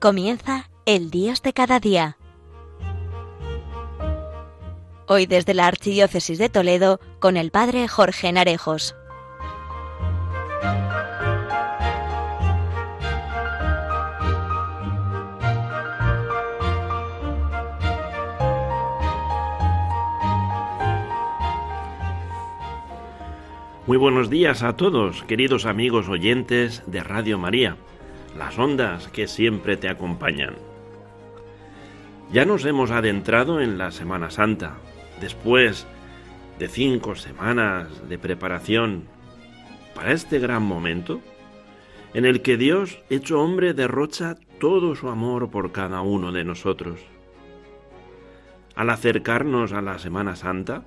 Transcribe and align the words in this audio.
Comienza 0.00 0.70
el 0.86 1.10
Dios 1.10 1.42
de 1.42 1.52
cada 1.52 1.80
día. 1.80 2.18
Hoy 5.08 5.26
desde 5.26 5.54
la 5.54 5.66
Archidiócesis 5.66 6.38
de 6.38 6.48
Toledo 6.48 7.00
con 7.18 7.36
el 7.36 7.50
Padre 7.50 7.88
Jorge 7.88 8.32
Narejos. 8.32 8.94
Muy 23.88 23.96
buenos 23.96 24.30
días 24.30 24.62
a 24.62 24.76
todos, 24.76 25.24
queridos 25.24 25.66
amigos 25.66 26.08
oyentes 26.08 26.84
de 26.86 27.02
Radio 27.02 27.36
María, 27.36 27.76
las 28.38 28.58
ondas 28.58 29.08
que 29.08 29.26
siempre 29.26 29.76
te 29.76 29.88
acompañan. 29.88 30.54
Ya 32.32 32.44
nos 32.44 32.64
hemos 32.64 32.90
adentrado 32.90 33.60
en 33.60 33.78
la 33.78 33.90
Semana 33.90 34.30
Santa, 34.30 34.78
después 35.20 35.86
de 36.58 36.68
cinco 36.68 37.14
semanas 37.16 38.08
de 38.08 38.18
preparación 38.18 39.04
para 39.94 40.12
este 40.12 40.38
gran 40.38 40.62
momento, 40.62 41.20
en 42.14 42.24
el 42.24 42.42
que 42.42 42.56
Dios, 42.56 43.02
hecho 43.10 43.40
hombre, 43.40 43.74
derrocha 43.74 44.36
todo 44.60 44.94
su 44.94 45.08
amor 45.08 45.50
por 45.50 45.72
cada 45.72 46.00
uno 46.00 46.32
de 46.32 46.44
nosotros. 46.44 47.00
Al 48.76 48.90
acercarnos 48.90 49.72
a 49.72 49.82
la 49.82 49.98
Semana 49.98 50.36
Santa, 50.36 50.84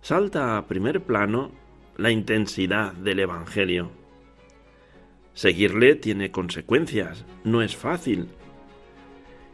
salta 0.00 0.56
a 0.56 0.66
primer 0.66 1.02
plano 1.02 1.50
la 1.96 2.10
intensidad 2.10 2.92
del 2.92 3.18
Evangelio. 3.20 3.97
Seguirle 5.38 5.94
tiene 5.94 6.32
consecuencias, 6.32 7.24
no 7.44 7.62
es 7.62 7.76
fácil. 7.76 8.26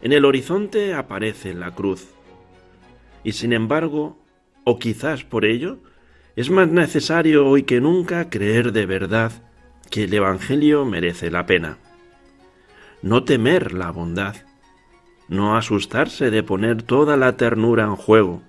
En 0.00 0.14
el 0.14 0.24
horizonte 0.24 0.94
aparece 0.94 1.52
la 1.52 1.72
cruz. 1.74 2.08
Y 3.22 3.32
sin 3.32 3.52
embargo, 3.52 4.16
o 4.64 4.78
quizás 4.78 5.24
por 5.24 5.44
ello, 5.44 5.76
es 6.36 6.48
más 6.48 6.68
necesario 6.68 7.46
hoy 7.46 7.64
que 7.64 7.82
nunca 7.82 8.30
creer 8.30 8.72
de 8.72 8.86
verdad 8.86 9.30
que 9.90 10.04
el 10.04 10.14
Evangelio 10.14 10.86
merece 10.86 11.30
la 11.30 11.44
pena. 11.44 11.76
No 13.02 13.24
temer 13.24 13.74
la 13.74 13.90
bondad, 13.90 14.36
no 15.28 15.54
asustarse 15.54 16.30
de 16.30 16.42
poner 16.42 16.82
toda 16.82 17.18
la 17.18 17.36
ternura 17.36 17.84
en 17.84 17.96
juego. 17.96 18.40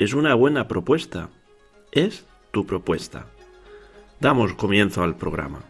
Es 0.00 0.14
una 0.14 0.34
buena 0.34 0.66
propuesta, 0.66 1.28
es 1.92 2.26
tu 2.50 2.66
propuesta. 2.66 3.26
Damos 4.18 4.54
comienzo 4.54 5.04
al 5.04 5.16
programa. 5.16 5.69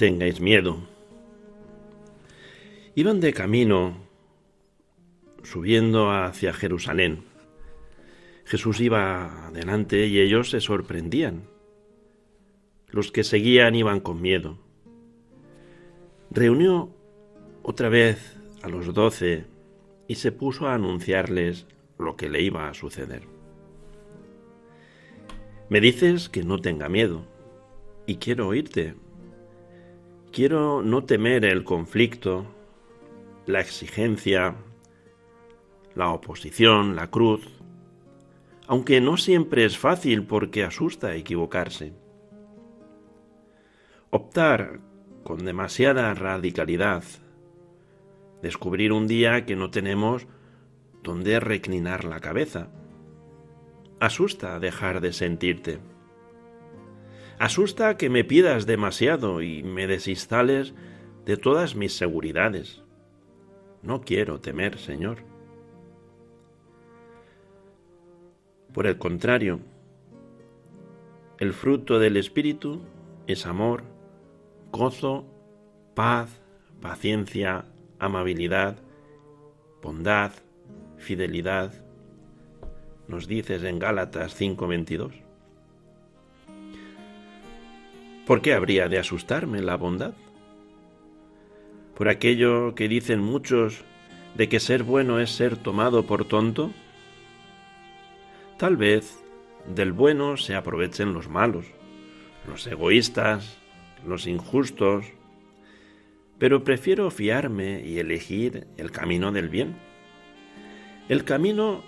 Tengáis 0.00 0.40
miedo. 0.40 0.78
Iban 2.94 3.20
de 3.20 3.34
camino 3.34 3.98
subiendo 5.42 6.10
hacia 6.10 6.54
Jerusalén. 6.54 7.24
Jesús 8.46 8.80
iba 8.80 9.48
adelante 9.48 10.06
y 10.06 10.18
ellos 10.18 10.48
se 10.48 10.62
sorprendían. 10.62 11.42
Los 12.88 13.12
que 13.12 13.24
seguían 13.24 13.74
iban 13.74 14.00
con 14.00 14.22
miedo. 14.22 14.56
Reunió 16.30 16.88
otra 17.62 17.90
vez 17.90 18.38
a 18.62 18.70
los 18.70 18.94
doce 18.94 19.44
y 20.08 20.14
se 20.14 20.32
puso 20.32 20.66
a 20.66 20.72
anunciarles 20.72 21.66
lo 21.98 22.16
que 22.16 22.30
le 22.30 22.40
iba 22.40 22.70
a 22.70 22.74
suceder. 22.74 23.24
Me 25.68 25.78
dices 25.78 26.30
que 26.30 26.42
no 26.42 26.58
tenga 26.58 26.88
miedo 26.88 27.26
y 28.06 28.16
quiero 28.16 28.48
oírte, 28.48 28.94
Quiero 30.32 30.80
no 30.82 31.02
temer 31.04 31.44
el 31.44 31.64
conflicto, 31.64 32.46
la 33.46 33.60
exigencia, 33.60 34.54
la 35.96 36.10
oposición, 36.10 36.94
la 36.94 37.10
cruz, 37.10 37.48
aunque 38.68 39.00
no 39.00 39.16
siempre 39.16 39.64
es 39.64 39.76
fácil 39.76 40.24
porque 40.24 40.62
asusta 40.62 41.16
equivocarse. 41.16 41.94
Optar 44.10 44.78
con 45.24 45.44
demasiada 45.44 46.14
radicalidad, 46.14 47.02
descubrir 48.40 48.92
un 48.92 49.08
día 49.08 49.44
que 49.44 49.56
no 49.56 49.70
tenemos 49.70 50.28
donde 51.02 51.40
reclinar 51.40 52.04
la 52.04 52.20
cabeza. 52.20 52.68
Asusta 53.98 54.60
dejar 54.60 55.00
de 55.00 55.12
sentirte. 55.12 55.80
Asusta 57.40 57.96
que 57.96 58.10
me 58.10 58.22
pidas 58.22 58.66
demasiado 58.66 59.40
y 59.40 59.62
me 59.62 59.86
desinstales 59.86 60.74
de 61.24 61.38
todas 61.38 61.74
mis 61.74 61.94
seguridades. 61.94 62.82
No 63.82 64.02
quiero 64.02 64.40
temer, 64.40 64.76
Señor. 64.76 65.20
Por 68.74 68.86
el 68.86 68.98
contrario, 68.98 69.60
el 71.38 71.54
fruto 71.54 71.98
del 71.98 72.18
Espíritu 72.18 72.82
es 73.26 73.46
amor, 73.46 73.84
gozo, 74.70 75.24
paz, 75.94 76.42
paciencia, 76.82 77.64
amabilidad, 77.98 78.76
bondad, 79.80 80.32
fidelidad. 80.98 81.72
Nos 83.08 83.26
dices 83.26 83.64
en 83.64 83.78
Gálatas 83.78 84.34
5:22. 84.34 85.29
¿Por 88.30 88.42
qué 88.42 88.54
habría 88.54 88.88
de 88.88 88.96
asustarme 88.96 89.60
la 89.60 89.76
bondad? 89.76 90.14
¿Por 91.96 92.08
aquello 92.08 92.76
que 92.76 92.86
dicen 92.86 93.18
muchos 93.18 93.82
de 94.36 94.48
que 94.48 94.60
ser 94.60 94.84
bueno 94.84 95.18
es 95.18 95.30
ser 95.32 95.56
tomado 95.56 96.06
por 96.06 96.24
tonto? 96.24 96.70
Tal 98.56 98.76
vez 98.76 99.18
del 99.66 99.92
bueno 99.92 100.36
se 100.36 100.54
aprovechen 100.54 101.12
los 101.12 101.28
malos, 101.28 101.66
los 102.46 102.64
egoístas, 102.68 103.58
los 104.06 104.28
injustos, 104.28 105.06
pero 106.38 106.62
prefiero 106.62 107.10
fiarme 107.10 107.82
y 107.84 107.98
elegir 107.98 108.68
el 108.76 108.92
camino 108.92 109.32
del 109.32 109.48
bien, 109.48 109.74
el 111.08 111.24
camino 111.24 111.82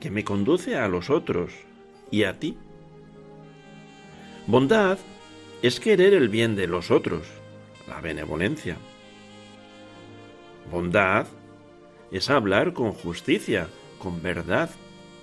que 0.00 0.10
me 0.10 0.24
conduce 0.24 0.74
a 0.74 0.88
los 0.88 1.08
otros 1.08 1.52
y 2.10 2.24
a 2.24 2.40
ti 2.40 2.58
Bondad 4.46 4.98
es 5.62 5.80
querer 5.80 6.12
el 6.12 6.28
bien 6.28 6.54
de 6.54 6.66
los 6.66 6.90
otros, 6.90 7.26
la 7.88 8.02
benevolencia. 8.02 8.76
Bondad 10.70 11.26
es 12.12 12.28
hablar 12.28 12.74
con 12.74 12.92
justicia, 12.92 13.68
con 13.98 14.22
verdad, 14.22 14.68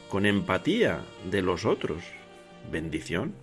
con 0.10 0.26
empatía 0.26 1.02
de 1.30 1.44
los 1.44 1.66
otros, 1.66 2.02
bendición. 2.72 3.36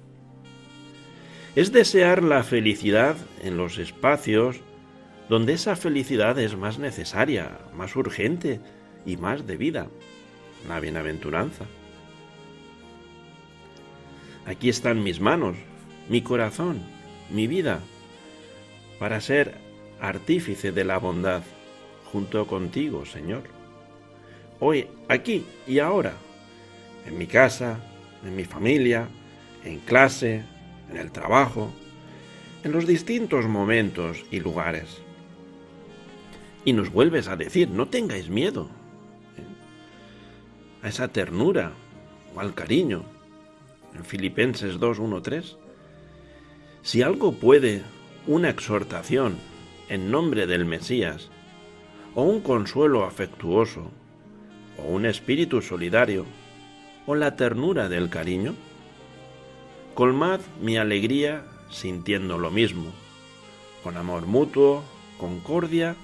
Es 1.55 1.71
desear 1.71 2.25
la 2.25 2.43
felicidad 2.43 3.17
en 3.45 3.57
los 3.57 3.79
espacios 3.79 4.57
donde 5.29 5.53
esa 5.53 5.77
felicidad 5.77 6.41
es 6.41 6.57
más 6.57 6.81
necesaria, 6.81 7.57
más 7.77 7.95
urgente 7.95 8.61
y 9.07 9.17
más 9.17 9.47
debida, 9.47 9.87
la 10.69 10.81
bienaventuranza. 10.81 11.67
Aquí 14.49 14.71
están 14.71 15.03
mis 15.03 15.21
manos, 15.21 15.59
mi 16.09 16.23
corazón, 16.23 16.81
mi 17.31 17.47
vida, 17.47 17.81
para 18.99 19.21
ser 19.21 19.55
artífice 20.01 20.73
de 20.73 20.85
la 20.85 20.97
bondad 20.97 21.43
junto 22.11 22.47
contigo, 22.47 23.05
Señor. 23.05 23.43
Hoy, 24.59 24.87
aquí 25.07 25.45
y 25.67 25.81
ahora, 25.81 26.15
en 27.07 27.19
mi 27.19 27.27
casa, 27.27 27.79
en 28.25 28.37
mi 28.37 28.45
familia, 28.45 29.07
en 29.67 29.81
clase, 29.81 30.43
en 30.91 30.97
el 30.97 31.13
trabajo, 31.13 31.71
en 32.65 32.73
los 32.73 32.87
distintos 32.87 33.45
momentos 33.45 34.25
y 34.31 34.41
lugares. 34.41 35.03
Y 36.65 36.73
nos 36.73 36.91
vuelves 36.91 37.29
a 37.29 37.37
decir, 37.37 37.69
no 37.69 37.89
tengáis 37.89 38.31
miedo 38.31 38.71
¿eh? 39.37 40.87
a 40.87 40.89
esa 40.89 41.09
ternura 41.09 41.73
o 42.35 42.41
al 42.41 42.55
cariño. 42.55 43.18
En 43.99 44.05
Filipenses 44.05 44.79
2, 44.79 45.01
1, 45.01 45.23
3. 45.23 45.57
Si 46.83 47.03
algo 47.03 47.33
puede 47.33 47.83
una 48.29 48.49
exhortación 48.49 49.37
en 49.89 50.13
nombre 50.13 50.47
del 50.47 50.65
Mesías, 50.65 51.31
o 52.15 52.23
un 52.23 52.41
consuelo 52.41 53.05
afectuoso, 53.05 53.91
o 54.79 54.89
un 54.89 55.05
espíritu 55.05 55.63
solidario, 55.63 56.27
o 57.07 57.17
la 57.17 57.35
ternura 57.35 57.89
del 57.89 58.09
cariño, 58.09 58.55
colmad 59.95 60.41
mi 60.63 60.77
alegría 60.77 61.45
sintiendo 61.69 62.39
lo 62.39 62.53
mismo, 62.53 62.93
con 63.83 63.97
amor 63.97 64.27
mutuo, 64.27 64.85
concordia 65.19 65.97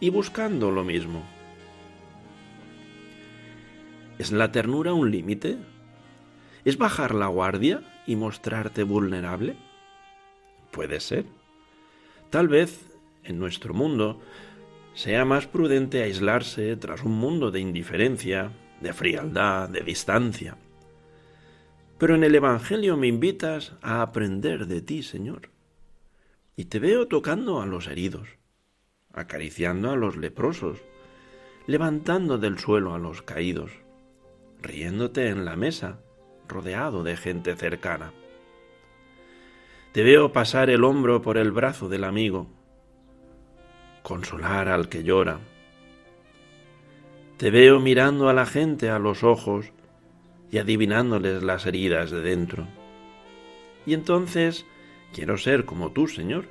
y 0.00 0.10
buscando 0.10 0.70
lo 0.70 0.84
mismo. 0.84 1.22
¿Es 4.18 4.32
la 4.32 4.52
ternura 4.52 4.92
un 4.92 5.10
límite? 5.10 5.71
¿Es 6.64 6.78
bajar 6.78 7.14
la 7.14 7.26
guardia 7.26 7.82
y 8.06 8.14
mostrarte 8.14 8.84
vulnerable? 8.84 9.56
Puede 10.70 11.00
ser. 11.00 11.24
Tal 12.30 12.48
vez 12.48 12.86
en 13.24 13.38
nuestro 13.38 13.74
mundo 13.74 14.20
sea 14.94 15.24
más 15.24 15.46
prudente 15.46 16.02
aislarse 16.02 16.76
tras 16.76 17.02
un 17.02 17.12
mundo 17.12 17.50
de 17.50 17.60
indiferencia, 17.60 18.52
de 18.80 18.92
frialdad, 18.92 19.68
de 19.68 19.80
distancia. 19.80 20.56
Pero 21.98 22.14
en 22.14 22.24
el 22.24 22.34
Evangelio 22.34 22.96
me 22.96 23.08
invitas 23.08 23.74
a 23.82 24.02
aprender 24.02 24.66
de 24.66 24.82
ti, 24.82 25.02
Señor. 25.02 25.50
Y 26.56 26.66
te 26.66 26.78
veo 26.78 27.08
tocando 27.08 27.60
a 27.60 27.66
los 27.66 27.88
heridos, 27.88 28.28
acariciando 29.12 29.90
a 29.90 29.96
los 29.96 30.16
leprosos, 30.16 30.78
levantando 31.66 32.38
del 32.38 32.58
suelo 32.58 32.94
a 32.94 32.98
los 32.98 33.22
caídos, 33.22 33.72
riéndote 34.60 35.28
en 35.28 35.44
la 35.44 35.56
mesa, 35.56 36.00
rodeado 36.52 37.02
de 37.02 37.16
gente 37.16 37.56
cercana. 37.56 38.12
Te 39.92 40.02
veo 40.02 40.32
pasar 40.32 40.70
el 40.70 40.84
hombro 40.84 41.22
por 41.22 41.38
el 41.38 41.52
brazo 41.52 41.88
del 41.88 42.04
amigo, 42.04 42.46
consolar 44.02 44.68
al 44.68 44.88
que 44.88 45.02
llora. 45.02 45.40
Te 47.36 47.50
veo 47.50 47.80
mirando 47.80 48.28
a 48.28 48.32
la 48.32 48.46
gente 48.46 48.90
a 48.90 48.98
los 48.98 49.24
ojos 49.24 49.72
y 50.50 50.58
adivinándoles 50.58 51.42
las 51.42 51.66
heridas 51.66 52.10
de 52.10 52.20
dentro. 52.20 52.66
Y 53.84 53.94
entonces 53.94 54.64
quiero 55.12 55.36
ser 55.36 55.64
como 55.64 55.90
tú, 55.90 56.06
Señor 56.06 56.44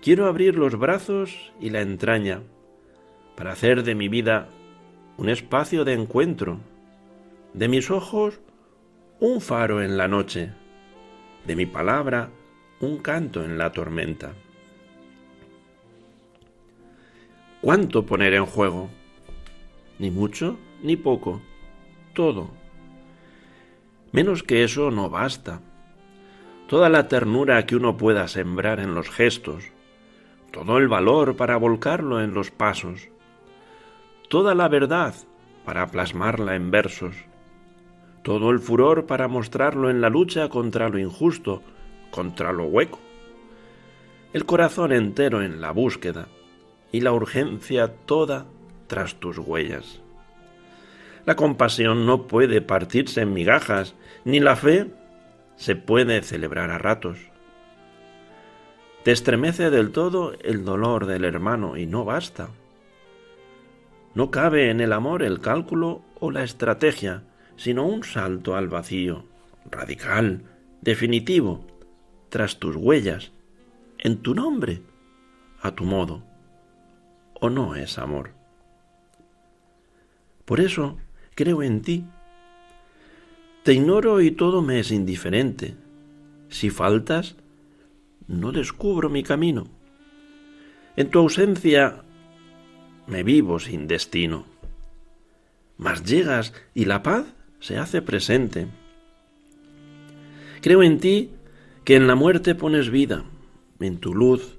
Quiero 0.00 0.26
abrir 0.26 0.54
los 0.54 0.78
brazos 0.78 1.52
y 1.60 1.70
la 1.70 1.80
entraña 1.80 2.42
para 3.36 3.52
hacer 3.52 3.82
de 3.82 3.96
mi 3.96 4.08
vida 4.08 4.48
un 5.16 5.28
espacio 5.28 5.84
de 5.84 5.92
encuentro, 5.94 6.60
de 7.52 7.66
mis 7.66 7.90
ojos 7.90 8.40
un 9.20 9.40
faro 9.40 9.82
en 9.82 9.96
la 9.96 10.06
noche, 10.06 10.52
de 11.44 11.56
mi 11.56 11.66
palabra 11.66 12.30
un 12.80 12.98
canto 12.98 13.44
en 13.44 13.58
la 13.58 13.72
tormenta. 13.72 14.32
¿Cuánto 17.60 18.06
poner 18.06 18.34
en 18.34 18.46
juego? 18.46 18.88
Ni 19.98 20.12
mucho 20.12 20.56
ni 20.82 20.96
poco, 20.96 21.42
todo. 22.14 22.50
Menos 24.12 24.44
que 24.44 24.62
eso 24.62 24.92
no 24.92 25.10
basta. 25.10 25.60
Toda 26.68 26.88
la 26.88 27.08
ternura 27.08 27.66
que 27.66 27.74
uno 27.74 27.96
pueda 27.96 28.28
sembrar 28.28 28.78
en 28.78 28.94
los 28.94 29.10
gestos, 29.10 29.64
todo 30.52 30.78
el 30.78 30.86
valor 30.86 31.34
para 31.36 31.56
volcarlo 31.56 32.22
en 32.22 32.34
los 32.34 32.52
pasos, 32.52 33.08
toda 34.28 34.54
la 34.54 34.68
verdad 34.68 35.14
para 35.64 35.88
plasmarla 35.88 36.54
en 36.54 36.70
versos, 36.70 37.16
todo 38.28 38.50
el 38.50 38.58
furor 38.58 39.06
para 39.06 39.26
mostrarlo 39.26 39.88
en 39.88 40.02
la 40.02 40.10
lucha 40.10 40.50
contra 40.50 40.90
lo 40.90 40.98
injusto, 40.98 41.62
contra 42.10 42.52
lo 42.52 42.64
hueco, 42.64 42.98
el 44.34 44.44
corazón 44.44 44.92
entero 44.92 45.40
en 45.40 45.62
la 45.62 45.70
búsqueda 45.70 46.28
y 46.92 47.00
la 47.00 47.12
urgencia 47.12 47.88
toda 48.04 48.44
tras 48.86 49.14
tus 49.14 49.38
huellas. 49.38 50.02
La 51.24 51.36
compasión 51.36 52.04
no 52.04 52.26
puede 52.26 52.60
partirse 52.60 53.22
en 53.22 53.32
migajas, 53.32 53.94
ni 54.26 54.40
la 54.40 54.56
fe 54.56 54.90
se 55.56 55.74
puede 55.74 56.20
celebrar 56.20 56.70
a 56.70 56.76
ratos. 56.76 57.16
Te 59.04 59.12
estremece 59.12 59.70
del 59.70 59.90
todo 59.90 60.34
el 60.42 60.66
dolor 60.66 61.06
del 61.06 61.24
hermano 61.24 61.78
y 61.78 61.86
no 61.86 62.04
basta. 62.04 62.50
No 64.12 64.30
cabe 64.30 64.68
en 64.68 64.82
el 64.82 64.92
amor 64.92 65.22
el 65.22 65.40
cálculo 65.40 66.02
o 66.20 66.30
la 66.30 66.44
estrategia, 66.44 67.22
sino 67.58 67.84
un 67.86 68.04
salto 68.04 68.56
al 68.56 68.68
vacío, 68.68 69.24
radical, 69.70 70.44
definitivo, 70.80 71.66
tras 72.30 72.58
tus 72.58 72.76
huellas, 72.76 73.32
en 73.98 74.18
tu 74.22 74.34
nombre, 74.34 74.80
a 75.60 75.72
tu 75.72 75.84
modo. 75.84 76.22
¿O 77.34 77.50
no 77.50 77.74
es 77.74 77.98
amor? 77.98 78.30
Por 80.44 80.60
eso 80.60 80.98
creo 81.34 81.62
en 81.62 81.82
ti. 81.82 82.04
Te 83.64 83.74
ignoro 83.74 84.20
y 84.20 84.30
todo 84.30 84.62
me 84.62 84.78
es 84.78 84.92
indiferente. 84.92 85.74
Si 86.48 86.70
faltas, 86.70 87.36
no 88.28 88.52
descubro 88.52 89.10
mi 89.10 89.24
camino. 89.24 89.66
En 90.96 91.10
tu 91.10 91.18
ausencia 91.18 92.04
me 93.08 93.24
vivo 93.24 93.58
sin 93.58 93.88
destino. 93.88 94.46
Mas 95.76 96.04
llegas 96.04 96.52
y 96.72 96.84
la 96.84 97.02
paz 97.02 97.34
se 97.60 97.78
hace 97.78 98.02
presente. 98.02 98.66
Creo 100.60 100.82
en 100.82 100.98
ti 100.98 101.30
que 101.84 101.96
en 101.96 102.06
la 102.06 102.14
muerte 102.14 102.54
pones 102.54 102.90
vida, 102.90 103.24
en 103.80 103.98
tu 103.98 104.14
luz, 104.14 104.58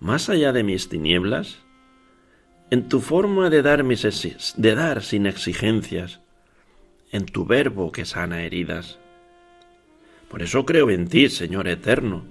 más 0.00 0.28
allá 0.28 0.52
de 0.52 0.62
mis 0.62 0.88
tinieblas, 0.88 1.58
en 2.70 2.88
tu 2.88 3.00
forma 3.00 3.50
de 3.50 3.62
dar, 3.62 3.84
mis 3.84 4.54
de 4.56 4.74
dar 4.74 5.02
sin 5.02 5.26
exigencias, 5.26 6.20
en 7.10 7.26
tu 7.26 7.44
verbo 7.44 7.92
que 7.92 8.04
sana 8.04 8.44
heridas. 8.44 8.98
Por 10.28 10.42
eso 10.42 10.64
creo 10.64 10.90
en 10.90 11.08
ti, 11.08 11.28
Señor 11.28 11.68
eterno, 11.68 12.24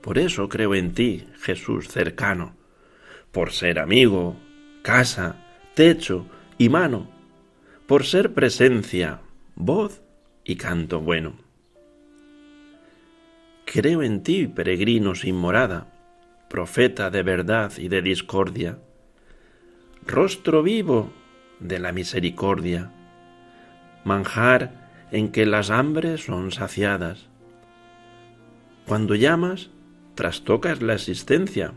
por 0.00 0.18
eso 0.18 0.48
creo 0.48 0.74
en 0.74 0.94
ti, 0.94 1.26
Jesús 1.40 1.88
cercano, 1.88 2.54
por 3.32 3.52
ser 3.52 3.78
amigo, 3.78 4.36
casa, 4.82 5.44
techo 5.74 6.26
y 6.56 6.70
mano, 6.70 7.10
por 7.86 8.06
ser 8.06 8.32
presencia, 8.32 9.20
voz 9.56 10.02
y 10.44 10.56
canto 10.56 11.00
bueno. 11.00 11.38
Creo 13.64 14.02
en 14.02 14.22
ti, 14.22 14.46
peregrino 14.46 15.14
sin 15.14 15.34
morada, 15.34 15.92
profeta 16.48 17.10
de 17.10 17.22
verdad 17.22 17.72
y 17.78 17.88
de 17.88 18.02
discordia, 18.02 18.78
rostro 20.06 20.62
vivo 20.62 21.10
de 21.58 21.80
la 21.80 21.90
misericordia, 21.92 22.92
manjar 24.04 25.08
en 25.10 25.32
que 25.32 25.46
las 25.46 25.70
hambres 25.70 26.26
son 26.26 26.52
saciadas. 26.52 27.26
Cuando 28.86 29.14
llamas, 29.14 29.70
trastocas 30.14 30.82
la 30.82 30.94
existencia. 30.94 31.72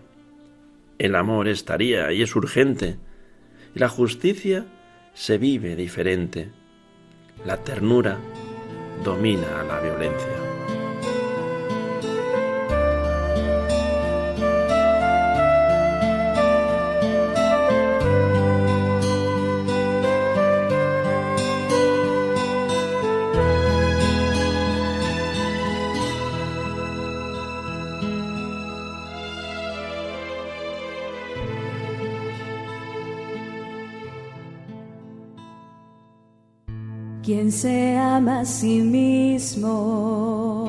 El 0.99 1.15
amor 1.15 1.47
estaría 1.47 2.11
y 2.11 2.21
es 2.21 2.35
urgente. 2.35 2.97
Y 3.73 3.79
la 3.79 3.87
justicia 3.89 4.65
se 5.13 5.37
vive 5.37 5.75
diferente. 5.75 6.51
La 7.45 7.55
ternura 7.55 8.17
domina 9.01 9.61
a 9.61 9.63
la 9.63 9.79
violencia. 9.79 10.38
Quien 37.29 37.51
se 37.51 37.95
ama 37.95 38.39
a 38.39 38.45
sí 38.45 38.81
mismo, 38.81 40.67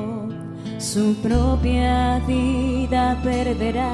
su 0.77 1.15
propia 1.23 2.19
vida 2.27 3.19
perderá. 3.23 3.89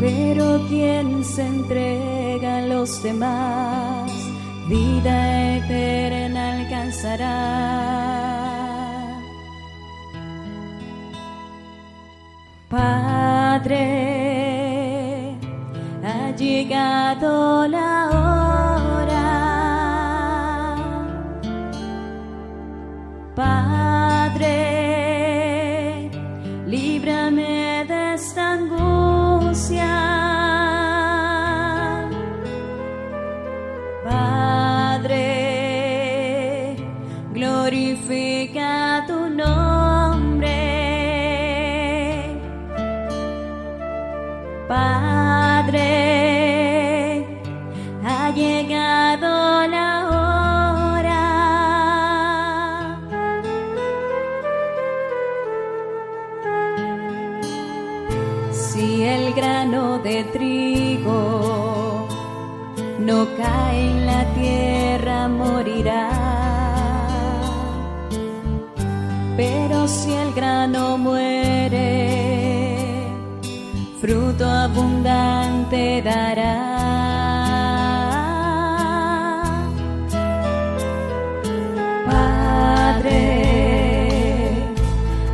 Pero 0.00 0.66
quien 0.66 1.22
se 1.22 1.46
entrega 1.46 2.56
a 2.56 2.62
los 2.62 3.00
demás, 3.04 4.10
vida 4.68 5.54
eterna 5.58 6.56
alcanzará. 6.56 7.38
Padre, 12.68 13.76
ha 16.02 16.34
llegado 16.36 17.68
la 17.68 18.07
glorifica 37.68 39.04
tu 39.06 39.28
nombre. 39.28 40.48
Padre, 44.66 45.86
ha 48.04 48.30
llegado 48.30 49.66
la 49.68 49.90
hora. 50.96 51.26
Si 58.50 59.02
el 59.02 59.34
grano 59.34 59.98
de 59.98 60.24
trigo 60.24 62.08
no 62.98 63.26
cae 63.36 63.97
grano 70.68 70.98
muere, 70.98 71.80
fruto 74.00 74.44
abundante 74.44 76.02
dará. 76.02 76.56
Padre, 82.06 83.22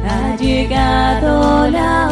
ha 0.08 0.36
llegado 0.36 1.68
la 1.70 2.03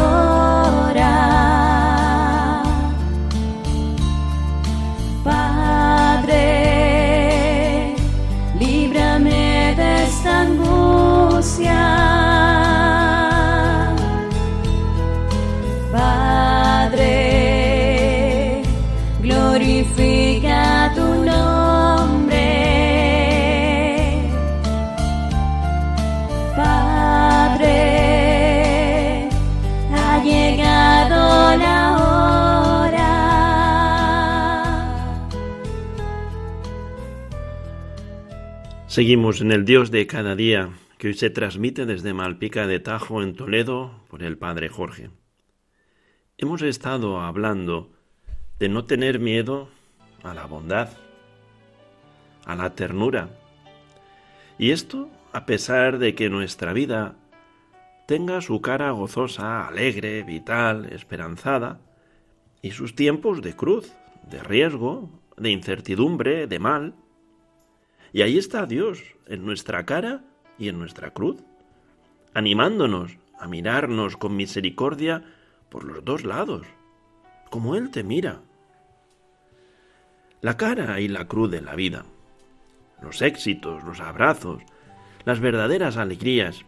Seguimos 38.93 39.41
en 39.41 39.53
el 39.53 39.65
Dios 39.65 39.91
de 39.91 40.07
cada 40.07 40.37
día 40.37 40.69
que 40.99 41.07
hoy 41.09 41.15
se 41.15 41.31
transmite 41.31 41.87
desde 41.87 42.13
Malpica 42.13 42.67
de 42.67 42.79
Tajo 42.79 43.23
en 43.23 43.35
Toledo 43.35 44.05
por 44.11 44.23
el 44.23 44.37
Padre 44.37 44.69
Jorge. 44.69 45.09
Hemos 46.37 46.61
estado 46.61 47.23
hablando 47.23 47.91
de 48.59 48.69
no 48.69 48.85
tener 48.85 49.19
miedo 49.19 49.71
a 50.23 50.35
la 50.35 50.45
bondad, 50.45 50.91
a 52.45 52.55
la 52.55 52.75
ternura. 52.75 53.31
Y 54.59 54.73
esto 54.73 55.09
a 55.33 55.47
pesar 55.47 55.99
de 55.99 56.15
que 56.15 56.29
nuestra 56.29 56.75
vida 56.75 57.17
tenga 58.07 58.43
su 58.43 58.61
cara 58.61 58.91
gozosa, 58.91 59.67
alegre, 59.67 60.23
vital, 60.23 60.93
esperanzada, 60.93 61.81
y 62.61 62.73
sus 62.73 62.95
tiempos 62.95 63.41
de 63.41 63.57
cruz, 63.57 63.91
de 64.31 64.43
riesgo, 64.43 65.09
de 65.39 65.49
incertidumbre, 65.49 66.47
de 66.47 66.59
mal. 66.59 66.95
Y 68.13 68.23
ahí 68.23 68.39
está 68.39 68.67
Dios, 68.67 69.03
en 69.27 69.45
nuestra 69.45 69.87
cara 69.87 70.23
y 70.59 70.69
en 70.69 70.79
nuestra 70.79 71.11
cruz, 71.11 71.43
animándonos 72.35 73.17
a 73.39 73.49
mirarnos 73.49 74.17
con 74.17 74.37
misericordia 74.37 75.25
por 75.71 75.85
los 75.85 76.05
dos 76.05 76.25
lados, 76.25 76.67
como 77.51 77.75
Él 77.75 77.91
te 77.91 78.03
mira. 78.03 78.41
La 80.41 80.57
cara 80.57 81.01
y 81.01 81.09
la 81.09 81.27
cruz 81.27 81.51
de 81.51 81.63
la 81.63 81.75
vida, 81.75 82.05
los 83.01 83.23
éxitos, 83.23 83.83
los 83.85 84.01
abrazos, 84.01 84.63
las 85.25 85.41
verdaderas 85.41 85.97
alegrías, 85.97 86.65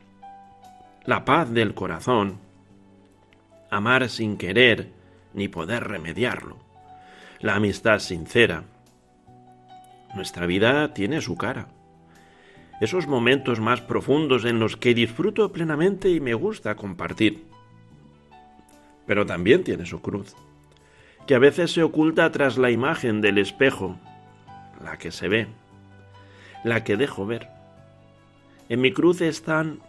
la 1.04 1.24
paz 1.24 1.50
del 1.50 1.74
corazón, 1.74 2.38
amar 3.70 4.08
sin 4.08 4.36
querer 4.36 4.92
ni 5.34 5.48
poder 5.48 5.84
remediarlo, 5.84 6.56
la 7.40 7.56
amistad 7.56 7.98
sincera. 7.98 8.64
Nuestra 10.14 10.46
vida 10.46 10.94
tiene 10.94 11.20
su 11.20 11.36
cara. 11.36 11.68
Esos 12.80 13.06
momentos 13.06 13.60
más 13.60 13.80
profundos 13.80 14.44
en 14.44 14.58
los 14.58 14.76
que 14.76 14.94
disfruto 14.94 15.52
plenamente 15.52 16.10
y 16.10 16.20
me 16.20 16.34
gusta 16.34 16.76
compartir. 16.76 17.44
Pero 19.06 19.26
también 19.26 19.64
tiene 19.64 19.86
su 19.86 20.00
cruz, 20.00 20.34
que 21.26 21.34
a 21.34 21.38
veces 21.38 21.72
se 21.72 21.82
oculta 21.82 22.30
tras 22.30 22.58
la 22.58 22.70
imagen 22.70 23.20
del 23.20 23.38
espejo, 23.38 23.96
la 24.82 24.98
que 24.98 25.10
se 25.10 25.28
ve, 25.28 25.48
la 26.62 26.84
que 26.84 26.96
dejo 26.96 27.26
ver. 27.26 27.48
En 28.68 28.80
mi 28.80 28.92
cruz 28.92 29.20
están 29.20 29.80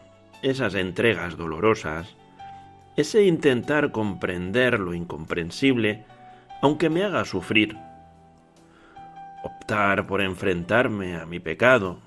esas 0.41 0.75
entregas 0.75 1.37
dolorosas, 1.37 2.15
ese 2.97 3.25
intentar 3.25 3.91
comprender 3.91 4.79
lo 4.79 4.93
incomprensible, 4.93 6.05
aunque 6.61 6.89
me 6.89 7.03
haga 7.03 7.25
sufrir, 7.25 7.77
optar 9.45 10.07
por 10.07 10.21
enfrentarme 10.21 11.15
a 11.15 11.25
mi 11.25 11.39
pecado, 11.39 11.99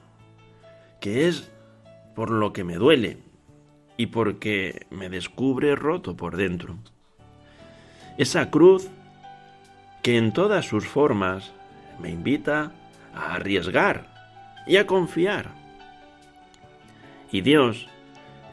que 1.01 1.29
es 1.29 1.51
por 2.15 2.31
lo 2.31 2.53
que 2.53 2.65
me 2.65 2.75
duele 2.75 3.19
y 3.97 4.07
porque 4.07 4.87
me 4.91 5.09
descubre 5.09 5.77
roto 5.77 6.17
por 6.17 6.37
dentro. 6.37 6.77
Esa 8.17 8.51
cruz 8.51 8.89
que 10.03 10.19
en 10.19 10.33
todas 10.33 10.67
sus 10.67 10.87
formas 10.87 11.53
me 12.01 12.11
invita 12.11 12.73
a 13.15 13.35
arriesgar 13.35 14.07
y 14.67 14.77
a 14.77 14.87
confiar. 14.87 15.51
Y 17.31 17.43
Dios, 17.43 17.87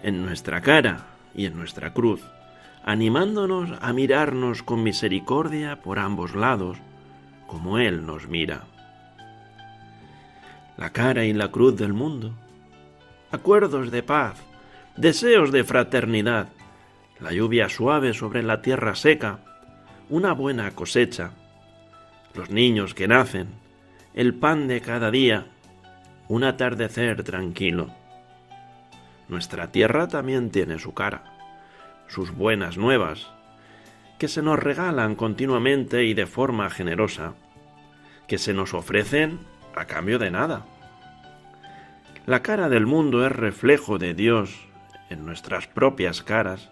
en 0.03 0.23
nuestra 0.23 0.61
cara 0.61 1.07
y 1.33 1.45
en 1.45 1.57
nuestra 1.57 1.91
cruz, 1.93 2.21
animándonos 2.83 3.71
a 3.81 3.93
mirarnos 3.93 4.61
con 4.61 4.83
misericordia 4.83 5.81
por 5.81 5.97
ambos 5.97 6.35
lados, 6.35 6.77
como 7.47 7.79
Él 7.79 8.05
nos 8.05 8.27
mira. 8.27 8.65
La 10.77 10.91
cara 10.91 11.25
y 11.25 11.33
la 11.33 11.51
cruz 11.51 11.77
del 11.77 11.93
mundo, 11.93 12.33
acuerdos 13.31 13.91
de 13.91 14.03
paz, 14.03 14.41
deseos 14.97 15.51
de 15.51 15.63
fraternidad, 15.63 16.49
la 17.19 17.31
lluvia 17.31 17.69
suave 17.69 18.13
sobre 18.13 18.43
la 18.43 18.61
tierra 18.61 18.95
seca, 18.95 19.39
una 20.09 20.33
buena 20.33 20.71
cosecha, 20.71 21.31
los 22.33 22.49
niños 22.49 22.93
que 22.93 23.07
nacen, 23.07 23.47
el 24.13 24.33
pan 24.33 24.67
de 24.67 24.81
cada 24.81 25.11
día, 25.11 25.47
un 26.27 26.43
atardecer 26.43 27.23
tranquilo. 27.23 27.89
Nuestra 29.27 29.71
tierra 29.71 30.07
también 30.07 30.51
tiene 30.51 30.77
su 30.77 30.93
cara, 30.93 31.23
sus 32.07 32.31
buenas 32.31 32.77
nuevas, 32.77 33.27
que 34.19 34.27
se 34.27 34.41
nos 34.41 34.59
regalan 34.59 35.15
continuamente 35.15 36.03
y 36.03 36.13
de 36.13 36.25
forma 36.25 36.69
generosa, 36.69 37.33
que 38.27 38.37
se 38.37 38.53
nos 38.53 38.73
ofrecen 38.73 39.39
a 39.75 39.85
cambio 39.85 40.19
de 40.19 40.31
nada. 40.31 40.65
La 42.25 42.41
cara 42.41 42.69
del 42.69 42.85
mundo 42.85 43.25
es 43.25 43.31
reflejo 43.31 43.97
de 43.97 44.13
Dios 44.13 44.67
en 45.09 45.25
nuestras 45.25 45.67
propias 45.67 46.23
caras 46.23 46.69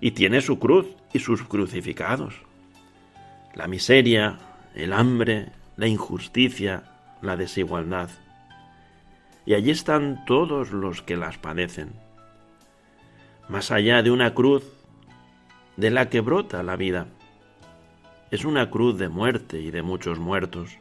y 0.00 0.12
tiene 0.12 0.40
su 0.40 0.58
cruz 0.58 0.86
y 1.12 1.18
sus 1.18 1.42
crucificados. 1.42 2.34
La 3.54 3.66
miseria, 3.66 4.38
el 4.74 4.92
hambre, 4.92 5.50
la 5.76 5.88
injusticia, 5.88 6.84
la 7.20 7.36
desigualdad. 7.36 8.10
Y 9.44 9.54
allí 9.54 9.70
están 9.70 10.24
todos 10.26 10.70
los 10.70 11.02
que 11.02 11.16
las 11.16 11.38
padecen. 11.38 11.92
Más 13.48 13.70
allá 13.72 14.02
de 14.02 14.10
una 14.10 14.34
cruz 14.34 14.62
de 15.76 15.90
la 15.90 16.08
que 16.08 16.20
brota 16.20 16.62
la 16.62 16.76
vida. 16.76 17.06
Es 18.30 18.44
una 18.44 18.70
cruz 18.70 18.98
de 18.98 19.08
muerte 19.08 19.60
y 19.60 19.70
de 19.70 19.82
muchos 19.82 20.18
muertos. 20.18 20.79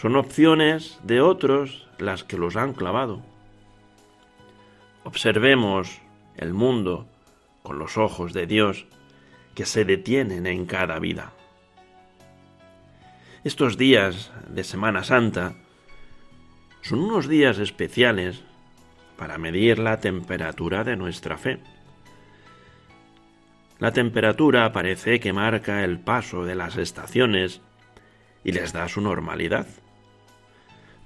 Son 0.00 0.16
opciones 0.16 0.98
de 1.02 1.20
otros 1.20 1.86
las 1.98 2.24
que 2.24 2.38
los 2.38 2.56
han 2.56 2.72
clavado. 2.72 3.20
Observemos 5.04 6.00
el 6.36 6.54
mundo 6.54 7.06
con 7.62 7.78
los 7.78 7.98
ojos 7.98 8.32
de 8.32 8.46
Dios 8.46 8.86
que 9.54 9.66
se 9.66 9.84
detienen 9.84 10.46
en 10.46 10.64
cada 10.64 10.98
vida. 10.98 11.32
Estos 13.44 13.76
días 13.76 14.32
de 14.48 14.64
Semana 14.64 15.04
Santa 15.04 15.52
son 16.80 17.00
unos 17.00 17.28
días 17.28 17.58
especiales 17.58 18.42
para 19.18 19.36
medir 19.36 19.78
la 19.78 20.00
temperatura 20.00 20.82
de 20.82 20.96
nuestra 20.96 21.36
fe. 21.36 21.58
La 23.78 23.92
temperatura 23.92 24.72
parece 24.72 25.20
que 25.20 25.34
marca 25.34 25.84
el 25.84 25.98
paso 25.98 26.46
de 26.46 26.54
las 26.54 26.78
estaciones 26.78 27.60
y 28.44 28.52
les 28.52 28.72
da 28.72 28.88
su 28.88 29.02
normalidad. 29.02 29.66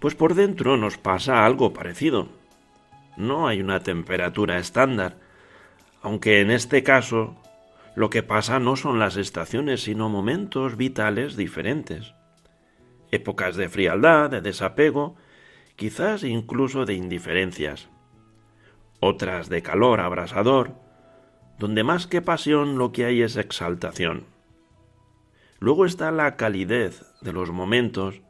Pues 0.00 0.14
por 0.14 0.34
dentro 0.34 0.76
nos 0.76 0.98
pasa 0.98 1.44
algo 1.44 1.72
parecido. 1.72 2.28
No 3.16 3.46
hay 3.48 3.60
una 3.60 3.80
temperatura 3.80 4.58
estándar, 4.58 5.18
aunque 6.02 6.40
en 6.40 6.50
este 6.50 6.82
caso 6.82 7.36
lo 7.94 8.10
que 8.10 8.22
pasa 8.22 8.58
no 8.58 8.76
son 8.76 8.98
las 8.98 9.16
estaciones, 9.16 9.82
sino 9.82 10.08
momentos 10.08 10.76
vitales 10.76 11.36
diferentes. 11.36 12.14
Épocas 13.10 13.56
de 13.56 13.68
frialdad, 13.68 14.30
de 14.30 14.40
desapego, 14.40 15.14
quizás 15.76 16.24
incluso 16.24 16.84
de 16.84 16.94
indiferencias. 16.94 17.88
Otras 18.98 19.48
de 19.48 19.62
calor 19.62 20.00
abrasador, 20.00 20.74
donde 21.58 21.84
más 21.84 22.06
que 22.08 22.20
pasión 22.20 22.78
lo 22.78 22.90
que 22.90 23.04
hay 23.04 23.22
es 23.22 23.36
exaltación. 23.36 24.26
Luego 25.60 25.86
está 25.86 26.10
la 26.10 26.36
calidez 26.36 27.04
de 27.20 27.32
los 27.32 27.50
momentos 27.50 28.20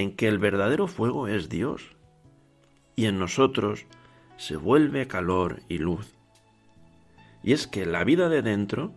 en 0.00 0.16
que 0.16 0.28
el 0.28 0.38
verdadero 0.38 0.86
fuego 0.86 1.28
es 1.28 1.48
Dios 1.50 1.94
y 2.96 3.06
en 3.06 3.18
nosotros 3.18 3.84
se 4.38 4.56
vuelve 4.56 5.06
calor 5.06 5.60
y 5.68 5.78
luz. 5.78 6.14
Y 7.42 7.52
es 7.52 7.66
que 7.66 7.84
la 7.84 8.02
vida 8.04 8.30
de 8.30 8.40
dentro 8.40 8.92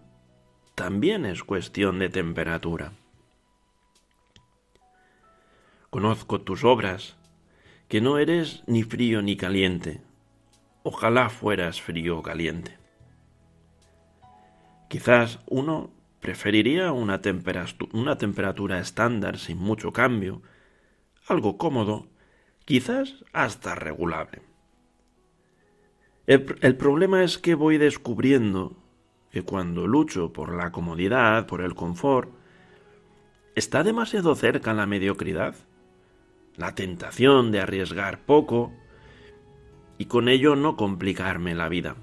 también 0.76 1.26
es 1.26 1.44
cuestión 1.44 2.00
de 2.00 2.08
temperatura. 2.08 2.94
Conozco 5.90 6.42
tus 6.42 6.64
obras, 6.64 7.18
que 7.90 8.00
no 8.00 8.18
eres 8.18 8.64
ni 8.66 8.84
frío 8.84 9.22
ni 9.22 9.36
caliente. 9.36 10.02
Ojalá 10.84 11.30
fueras 11.30 11.82
frío 11.82 12.18
o 12.18 12.24
caliente. 12.24 12.78
Quizás 14.90 15.40
uno 15.48 15.92
preferiría 16.22 16.94
una, 16.94 17.20
una 17.92 18.18
temperatura 18.18 18.80
estándar 18.80 19.38
sin 19.38 19.58
mucho 19.58 19.92
cambio, 19.92 20.42
algo 21.28 21.58
cómodo, 21.58 22.08
quizás 22.66 23.24
hasta 23.32 23.76
regulable. 23.76 24.42
El, 26.26 26.78
problema 26.78 27.24
es 27.24 27.38
que 27.38 27.54
voy 27.54 27.78
descubriendo 27.78 28.78
que 29.30 29.42
cuando 29.42 29.88
lucho 29.88 30.32
por 30.32 30.56
la 30.56 30.72
comodidad, 30.72 31.48
por 31.48 31.62
el 31.62 31.76
confort, 31.76 32.30
está 33.56 33.84
demasiado 33.84 34.34
cerca 34.36 34.74
la 34.74 34.86
mediocridad, 34.86 35.56
la 36.56 36.76
tentación 36.76 37.52
de 37.52 37.60
arriesgar 37.60 38.20
poco 38.26 38.72
y 39.98 40.06
con 40.06 40.30
ello 40.30 40.56
no 40.56 40.78
complicarme 40.78 41.56
la 41.56 41.68
vida. 41.68 41.98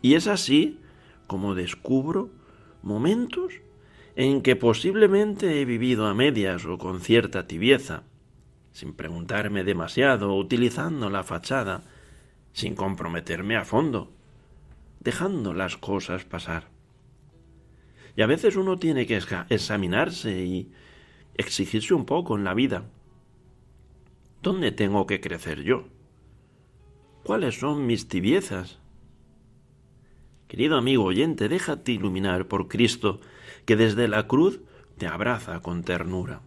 Y 0.00 0.14
es 0.14 0.26
así 0.26 0.80
como 1.26 1.54
descubro 1.54 2.30
momentos 2.82 3.52
en 4.16 4.40
que 4.40 4.56
posiblemente 4.56 5.60
he 5.60 5.66
vivido 5.66 6.06
a 6.06 6.14
medias 6.14 6.64
o 6.64 6.78
con 6.78 7.00
cierta 7.00 7.46
tibieza, 7.46 8.04
sin 8.72 8.94
preguntarme 8.94 9.62
demasiado, 9.62 10.34
utilizando 10.34 11.10
la 11.10 11.22
fachada, 11.22 11.82
sin 12.54 12.74
comprometerme 12.74 13.56
a 13.56 13.66
fondo, 13.66 14.10
dejando 15.00 15.52
las 15.52 15.76
cosas 15.76 16.24
pasar. 16.24 16.68
Y 18.16 18.22
a 18.22 18.26
veces 18.26 18.56
uno 18.56 18.78
tiene 18.78 19.06
que 19.06 19.20
examinarse 19.50 20.44
y 20.46 20.72
exigirse 21.34 21.92
un 21.92 22.06
poco 22.06 22.36
en 22.36 22.44
la 22.44 22.54
vida. 22.54 22.84
¿Dónde 24.42 24.72
tengo 24.72 25.06
que 25.06 25.20
crecer 25.20 25.62
yo? 25.62 25.88
¿Cuáles 27.22 27.60
son 27.60 27.86
mis 27.86 28.08
tibiezas? 28.08 28.78
Querido 30.48 30.78
amigo 30.78 31.04
oyente, 31.04 31.50
déjate 31.50 31.92
iluminar 31.92 32.48
por 32.48 32.68
Cristo, 32.68 33.20
que 33.66 33.76
desde 33.76 34.08
la 34.08 34.26
cruz 34.26 34.60
te 34.96 35.06
abraza 35.06 35.60
con 35.60 35.82
ternura. 35.82 36.40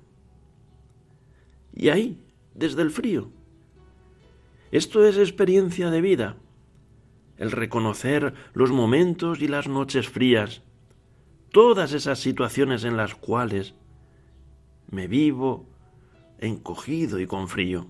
Y 1.74 1.90
ahí, 1.90 2.20
desde 2.56 2.82
el 2.82 2.90
frío. 2.90 3.30
Esto 4.72 5.06
es 5.06 5.18
experiencia 5.18 5.92
de 5.92 6.02
vida, 6.02 6.38
el 7.38 7.52
reconocer 7.52 8.34
los 8.54 8.72
momentos 8.72 9.42
y 9.42 9.48
las 9.48 9.68
noches 9.68 10.10
frías, 10.10 10.62
todas 11.52 11.94
esas 11.94 12.20
situaciones 12.20 12.84
en 12.84 12.98
las 12.98 13.16
cuales 13.16 13.76
me 14.92 15.08
vivo 15.08 15.68
encogido 16.40 17.20
y 17.20 17.28
con 17.28 17.48
frío. 17.48 17.88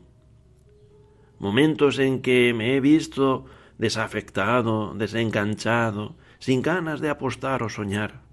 Momentos 1.40 2.00
en 2.00 2.22
que 2.22 2.54
me 2.54 2.76
he 2.76 2.80
visto 2.80 3.46
desafectado, 3.78 4.94
desenganchado, 4.94 6.16
sin 6.40 6.62
ganas 6.62 7.00
de 7.00 7.10
apostar 7.10 7.64
o 7.64 7.70
soñar. 7.70 8.29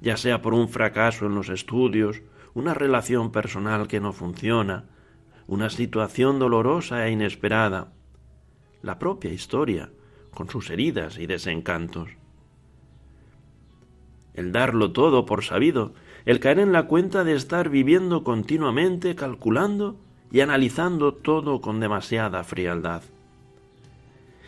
Ya 0.00 0.16
sea 0.16 0.42
por 0.42 0.54
un 0.54 0.68
fracaso 0.68 1.26
en 1.26 1.34
los 1.34 1.48
estudios, 1.48 2.22
una 2.54 2.74
relación 2.74 3.32
personal 3.32 3.86
que 3.86 4.00
no 4.00 4.12
funciona, 4.12 4.86
una 5.46 5.70
situación 5.70 6.38
dolorosa 6.38 7.06
e 7.06 7.12
inesperada, 7.12 7.92
la 8.82 8.98
propia 8.98 9.32
historia, 9.32 9.90
con 10.32 10.48
sus 10.48 10.70
heridas 10.70 11.18
y 11.18 11.26
desencantos. 11.26 12.10
El 14.34 14.52
darlo 14.52 14.92
todo 14.92 15.26
por 15.26 15.44
sabido, 15.44 15.92
el 16.24 16.40
caer 16.40 16.60
en 16.60 16.72
la 16.72 16.84
cuenta 16.84 17.24
de 17.24 17.34
estar 17.34 17.68
viviendo 17.68 18.24
continuamente, 18.24 19.14
calculando 19.14 19.96
y 20.30 20.40
analizando 20.40 21.14
todo 21.14 21.60
con 21.60 21.80
demasiada 21.80 22.44
frialdad. 22.44 23.02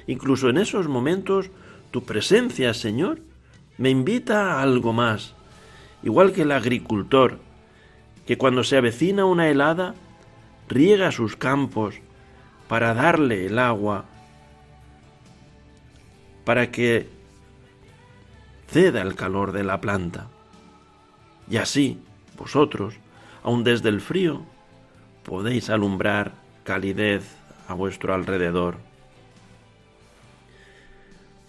Incluso 0.07 0.49
en 0.49 0.59
esos 0.59 0.89
momentos, 0.89 1.51
tu 1.91 2.05
presencia, 2.05 2.75
Señor, 2.75 3.21
me 3.79 3.91
invita 3.91 4.53
a 4.53 4.63
algo 4.63 4.93
más. 4.93 5.35
Igual 6.03 6.33
que 6.33 6.43
el 6.43 6.53
agricultor, 6.53 7.39
que 8.27 8.39
cuando 8.39 8.65
se 8.65 8.77
avecina 8.77 9.25
una 9.25 9.49
helada, 9.49 9.95
riega 10.69 11.13
sus 11.13 11.37
campos 11.37 11.97
para 12.69 12.95
darle 12.95 13.47
el 13.47 13.59
agua, 13.59 14.05
para 16.45 16.71
que 16.71 17.09
ceda 18.69 19.03
el 19.03 19.15
calor 19.15 19.53
de 19.53 19.65
la 19.65 19.81
planta. 19.81 20.29
Y 21.49 21.59
así, 21.59 21.99
vosotros, 22.39 22.95
aun 23.43 23.63
desde 23.65 23.91
el 23.91 24.01
frío, 24.01 24.43
podéis 25.25 25.71
alumbrar 25.71 26.33
calidez 26.65 27.37
a 27.69 27.75
vuestro 27.75 28.15
alrededor. 28.15 28.77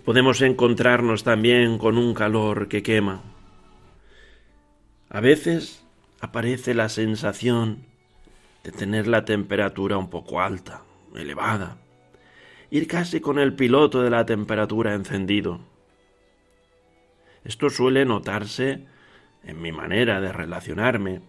Podemos 0.05 0.41
encontrarnos 0.41 1.23
también 1.23 1.77
con 1.77 1.97
un 1.97 2.13
calor 2.13 2.67
que 2.67 2.83
quema. 2.83 3.21
A 5.13 5.21
veces 5.21 5.85
aparece 6.21 6.73
la 6.73 6.89
sensación 6.89 7.85
de 8.63 8.71
tener 8.71 9.07
la 9.07 9.25
temperatura 9.25 9.97
un 9.97 10.09
poco 10.09 10.41
alta, 10.41 10.81
elevada, 11.15 11.77
ir 12.71 12.87
casi 12.87 13.21
con 13.21 13.37
el 13.37 13.53
piloto 13.53 14.01
de 14.01 14.09
la 14.09 14.25
temperatura 14.25 14.95
encendido. 14.95 15.59
Esto 17.43 17.69
suele 17.69 18.05
notarse 18.05 18.87
en 19.43 19.61
mi 19.61 19.71
manera 19.71 20.19
de 20.19 20.33
relacionarme, 20.33 21.21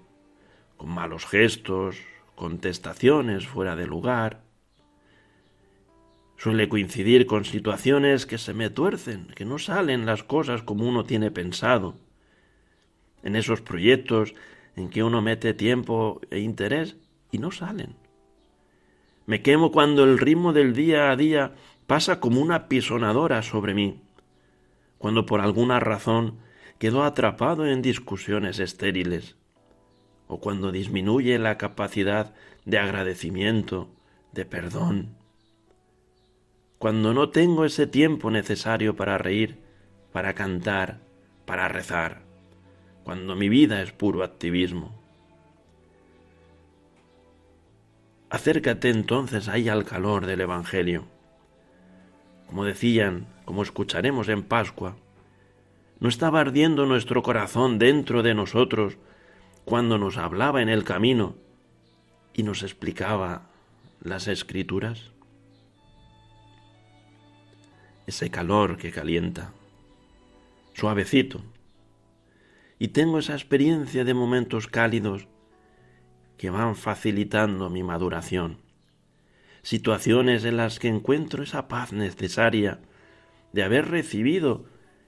con 0.79 0.89
malos 0.89 1.27
gestos, 1.27 1.99
contestaciones 2.37 3.47
fuera 3.47 3.77
de 3.77 3.87
lugar, 3.87 4.43
Suele 6.37 6.69
coincidir 6.69 7.27
con 7.27 7.45
situaciones 7.45 8.27
que 8.27 8.39
se 8.39 8.55
me 8.55 8.69
tuercen, 8.69 9.29
que 9.37 9.45
no 9.45 9.59
salen 9.59 10.05
las 10.05 10.25
cosas 10.25 10.63
como 10.63 10.87
uno 10.87 11.05
tiene 11.05 11.31
pensado. 11.31 11.95
En 13.25 13.35
esos 13.35 13.61
proyectos 13.61 14.35
en 14.77 14.89
que 14.89 15.03
uno 15.03 15.21
mete 15.23 15.55
tiempo 15.55 16.21
e 16.31 16.39
interés 16.39 16.97
y 17.33 17.39
no 17.39 17.51
salen. 17.51 17.97
Me 19.27 19.43
quemo 19.43 19.73
cuando 19.73 20.05
el 20.05 20.19
ritmo 20.19 20.53
del 20.53 20.75
día 20.75 21.11
a 21.11 21.17
día 21.17 21.55
pasa 21.87 22.21
como 22.21 22.41
una 22.41 22.69
pisonadora 22.69 23.43
sobre 23.43 23.75
mí, 23.75 24.01
cuando 24.99 25.27
por 25.27 25.41
alguna 25.41 25.81
razón 25.81 26.39
quedo 26.79 27.03
atrapado 27.05 27.67
en 27.67 27.83
discusiones 27.83 28.59
estériles, 28.59 29.37
o 30.27 30.41
cuando 30.41 30.73
disminuye 30.73 31.39
la 31.39 31.57
capacidad 31.57 32.35
de 32.65 32.79
agradecimiento, 32.79 33.89
de 34.33 34.45
perdón, 34.45 35.17
cuando 36.79 37.15
no 37.15 37.31
tengo 37.31 37.65
ese 37.65 37.87
tiempo 37.87 38.31
necesario 38.31 38.97
para 38.97 39.17
reír, 39.17 39.59
para 40.13 40.35
cantar, 40.35 41.01
para 41.47 41.69
rezar, 41.69 42.24
cuando 43.05 43.37
mi 43.37 43.49
vida 43.51 43.83
es 43.83 43.93
puro 43.93 44.25
activismo. 44.25 44.93
Acércate 48.31 48.89
entonces 48.89 49.47
ahí 49.49 49.69
al 49.69 49.85
calor 49.85 50.27
del 50.27 50.41
Evangelio. 50.41 51.05
Como 52.49 52.65
decían, 52.65 53.27
como 53.45 53.63
escucharemos 53.63 54.29
en 54.29 54.43
Pascua, 54.43 54.97
¿no 56.01 56.09
estaba 56.09 56.41
ardiendo 56.41 56.87
nuestro 56.87 57.23
corazón 57.23 57.79
dentro 57.79 58.23
de 58.23 58.35
nosotros 58.35 58.97
cuando 59.65 59.99
nos 59.99 60.17
hablaba 60.17 60.63
en 60.63 60.69
el 60.69 60.83
camino 60.83 61.37
y 62.33 62.43
nos 62.43 62.63
explicaba 62.63 63.51
las 64.03 64.29
escrituras? 64.29 65.13
Ese 68.07 68.31
calor 68.31 68.77
que 68.77 68.91
calienta, 68.91 69.53
suavecito. 70.73 71.43
Y 72.79 72.89
tengo 72.89 73.19
esa 73.19 73.35
experiencia 73.35 74.05
de 74.05 74.15
momentos 74.15 74.67
cálidos 74.67 75.29
que 76.37 76.51
van 76.51 76.77
facilitando 76.77 77.71
mi 77.71 77.83
maduración. 77.83 78.59
Situaciones 79.63 80.45
en 80.45 80.57
las 80.57 80.79
que 80.79 80.89
encuentro 80.89 81.43
esa 81.43 81.69
paz 81.69 81.93
necesaria 81.93 82.81
de 83.53 83.63
haber 83.63 83.89
recibido 83.89 84.67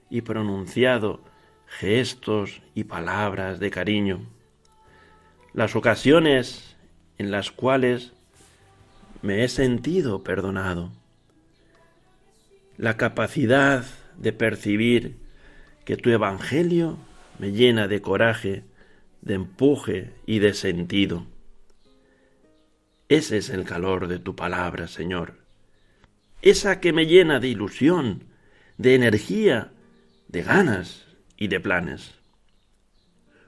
y 0.09 0.21
pronunciado 0.21 1.23
gestos 1.67 2.61
y 2.73 2.85
palabras 2.85 3.59
de 3.59 3.69
cariño. 3.69 4.21
Las 5.53 5.75
ocasiones 5.75 6.77
en 7.17 7.31
las 7.31 7.51
cuales 7.51 8.13
me 9.21 9.43
he 9.43 9.49
sentido 9.49 10.23
perdonado. 10.23 10.91
La 12.77 12.95
capacidad 12.95 13.85
de 14.17 14.33
percibir 14.33 15.17
que 15.83 15.97
tu 15.97 16.09
Evangelio 16.09 16.97
me 17.39 17.51
llena 17.51 17.87
de 17.87 18.01
coraje, 18.01 18.63
de 19.21 19.35
empuje 19.35 20.13
y 20.25 20.39
de 20.39 20.53
sentido. 20.53 21.25
Ese 23.09 23.37
es 23.37 23.49
el 23.49 23.63
calor 23.63 24.07
de 24.07 24.19
tu 24.19 24.35
palabra, 24.35 24.87
Señor. 24.87 25.35
Esa 26.41 26.79
que 26.79 26.93
me 26.93 27.05
llena 27.05 27.39
de 27.39 27.47
ilusión, 27.47 28.25
de 28.77 28.95
energía, 28.95 29.71
de 30.27 30.43
ganas 30.43 31.07
y 31.37 31.47
de 31.47 31.59
planes. 31.59 32.15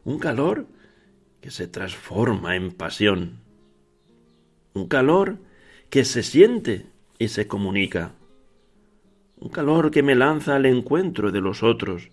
Un 0.06 0.18
calor 0.20 0.68
que 1.42 1.52
se 1.52 1.68
transforma 1.68 2.56
en 2.56 2.72
pasión. 2.72 3.40
Un 4.74 4.88
calor 4.88 5.38
que 5.90 6.06
se 6.06 6.24
siente 6.24 6.88
y 7.18 7.28
se 7.28 7.48
comunica. 7.48 8.14
Un 9.38 9.50
calor 9.50 9.92
que 9.92 10.04
me 10.04 10.16
lanza 10.16 10.56
al 10.56 10.66
encuentro 10.66 11.32
de 11.32 11.42
los 11.42 11.64
otros, 11.64 12.10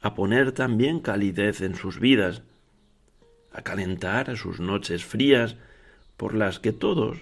a 0.00 0.14
poner 0.14 0.52
también 0.52 1.00
calidez 1.00 1.60
en 1.60 1.74
sus 1.74 2.00
vidas, 2.00 2.42
a 3.52 3.62
calentar 3.62 4.36
sus 4.36 4.60
noches 4.60 5.04
frías 5.04 5.56
por 6.16 6.34
las 6.34 6.58
que 6.58 6.72
todos 6.72 7.18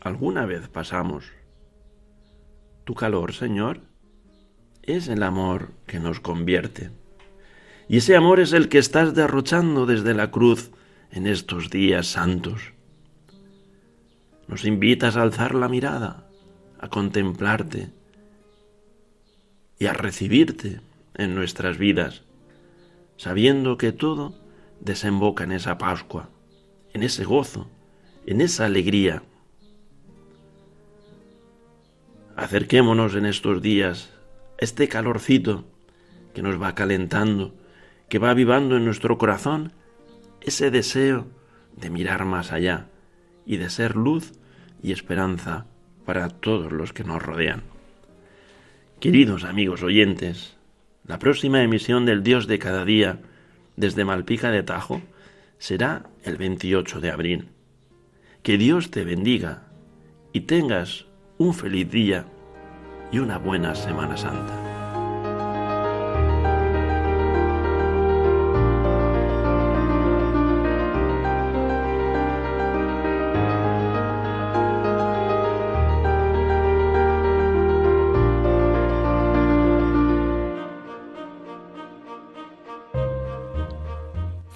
alguna 0.00 0.46
vez 0.46 0.68
pasamos. 0.68 1.24
Tu 2.84 2.94
calor, 2.94 3.32
Señor, 3.32 3.80
es 4.82 5.08
el 5.08 5.22
amor 5.22 5.72
que 5.86 6.00
nos 6.00 6.20
convierte. 6.20 6.90
Y 7.88 7.98
ese 7.98 8.16
amor 8.16 8.40
es 8.40 8.52
el 8.52 8.68
que 8.68 8.78
estás 8.78 9.14
derrochando 9.14 9.86
desde 9.86 10.14
la 10.14 10.30
cruz 10.30 10.70
en 11.10 11.26
estos 11.26 11.70
días 11.70 12.06
santos. 12.06 12.72
Nos 14.48 14.64
invitas 14.64 15.16
a 15.16 15.22
alzar 15.22 15.54
la 15.54 15.68
mirada, 15.68 16.26
a 16.78 16.88
contemplarte 16.88 17.90
y 19.78 19.86
a 19.86 19.92
recibirte 19.92 20.80
en 21.14 21.34
nuestras 21.34 21.78
vidas, 21.78 22.22
sabiendo 23.16 23.78
que 23.78 23.92
todo 23.92 24.34
desemboca 24.80 25.44
en 25.44 25.52
esa 25.52 25.78
Pascua, 25.78 26.28
en 26.92 27.02
ese 27.02 27.24
gozo, 27.24 27.68
en 28.26 28.40
esa 28.40 28.66
alegría. 28.66 29.22
Acerquémonos 32.36 33.14
en 33.14 33.26
estos 33.26 33.62
días 33.62 34.10
este 34.58 34.88
calorcito 34.88 35.64
que 36.34 36.42
nos 36.42 36.60
va 36.60 36.74
calentando, 36.74 37.54
que 38.08 38.18
va 38.18 38.30
avivando 38.30 38.76
en 38.76 38.84
nuestro 38.84 39.18
corazón 39.18 39.72
ese 40.40 40.70
deseo 40.70 41.26
de 41.76 41.90
mirar 41.90 42.24
más 42.24 42.52
allá 42.52 42.88
y 43.46 43.56
de 43.56 43.70
ser 43.70 43.96
luz 43.96 44.32
y 44.82 44.92
esperanza 44.92 45.66
para 46.04 46.28
todos 46.28 46.72
los 46.72 46.92
que 46.92 47.04
nos 47.04 47.22
rodean. 47.22 47.62
Queridos 49.00 49.44
amigos 49.44 49.82
oyentes, 49.82 50.56
la 51.06 51.18
próxima 51.18 51.62
emisión 51.62 52.06
del 52.06 52.22
Dios 52.22 52.46
de 52.46 52.58
cada 52.58 52.84
día 52.84 53.20
desde 53.76 54.04
Malpica 54.04 54.50
de 54.50 54.62
Tajo 54.62 55.00
será 55.58 56.04
el 56.24 56.36
28 56.36 57.00
de 57.00 57.10
abril. 57.10 57.48
Que 58.42 58.58
Dios 58.58 58.90
te 58.90 59.04
bendiga 59.04 59.64
y 60.32 60.40
tengas 60.42 61.06
un 61.38 61.54
feliz 61.54 61.90
día 61.90 62.26
y 63.10 63.18
una 63.18 63.38
buena 63.38 63.74
Semana 63.74 64.16
Santa. 64.16 64.71